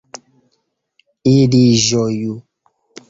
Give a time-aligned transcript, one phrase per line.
[1.33, 2.39] Ili ĝoju!